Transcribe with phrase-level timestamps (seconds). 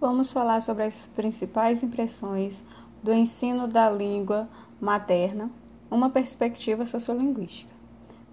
[0.00, 2.64] Vamos falar sobre as principais impressões
[3.02, 4.48] do ensino da língua
[4.80, 5.50] materna,
[5.90, 7.70] uma perspectiva sociolinguística.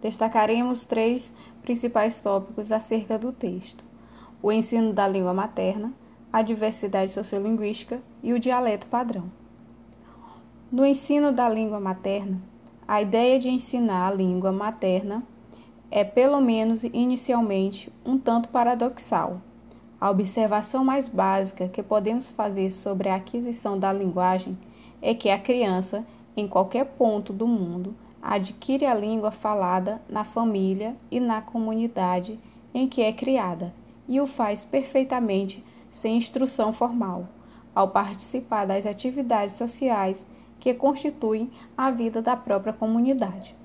[0.02, 3.84] Destacaremos três principais tópicos acerca do texto:
[4.42, 5.92] o ensino da língua materna,
[6.32, 9.30] a diversidade sociolinguística e o dialeto padrão.
[10.72, 12.42] No ensino da língua materna,
[12.88, 15.22] a ideia de ensinar a língua materna
[15.92, 19.42] é, pelo menos inicialmente, um tanto paradoxal
[20.00, 24.58] a observação mais básica que podemos fazer sobre a aquisição da linguagem
[25.02, 30.96] é que a criança, em qualquer ponto do mundo, adquire a língua falada na família
[31.10, 32.40] e na comunidade
[32.74, 33.74] em que é criada
[34.08, 37.28] e o faz perfeitamente sem instrução formal,
[37.74, 40.28] ao participar das atividades sociais
[40.60, 43.56] que constituem a vida da própria comunidade.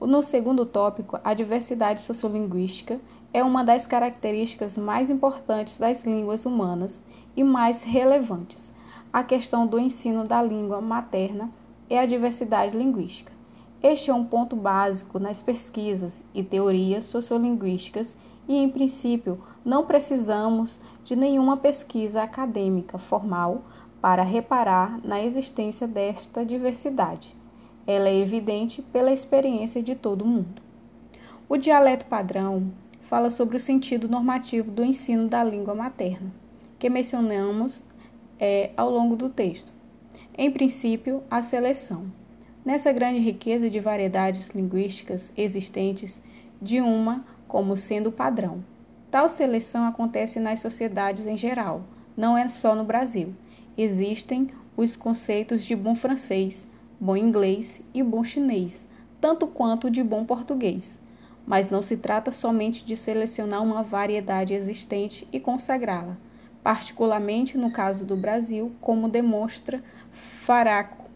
[0.00, 3.00] No segundo tópico, a diversidade sociolinguística
[3.32, 7.02] é uma das características mais importantes das línguas humanas
[7.36, 8.70] e mais relevantes.
[9.12, 11.50] A questão do ensino da língua materna
[11.88, 13.32] é a diversidade linguística.
[13.82, 18.16] Este é um ponto básico nas pesquisas e teorias sociolinguísticas
[18.48, 23.62] e, em princípio, não precisamos de nenhuma pesquisa acadêmica formal
[24.00, 27.34] para reparar na existência desta diversidade.
[27.86, 30.62] Ela é evidente pela experiência de todo mundo.
[31.48, 32.72] O dialeto padrão
[33.06, 36.32] fala sobre o sentido normativo do ensino da língua materna,
[36.76, 37.82] que mencionamos
[38.38, 39.72] é, ao longo do texto.
[40.36, 42.10] Em princípio, a seleção.
[42.64, 46.20] Nessa grande riqueza de variedades linguísticas existentes,
[46.60, 48.64] de uma como sendo padrão.
[49.08, 51.84] Tal seleção acontece nas sociedades em geral,
[52.16, 53.32] não é só no Brasil.
[53.78, 56.66] Existem os conceitos de bom francês,
[56.98, 58.88] bom inglês e bom chinês,
[59.20, 60.98] tanto quanto de bom português.
[61.46, 66.16] Mas não se trata somente de selecionar uma variedade existente e consagrá-la,
[66.62, 71.08] particularmente no caso do Brasil, como demonstra Faraco,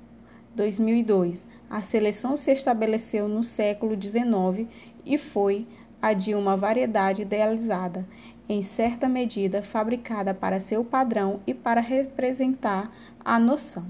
[0.54, 1.46] 2002.
[1.68, 4.68] A seleção se estabeleceu no século XIX
[5.04, 5.66] e foi
[6.00, 8.06] a de uma variedade idealizada,
[8.48, 12.90] em certa medida fabricada para seu padrão e para representar
[13.24, 13.84] a noção.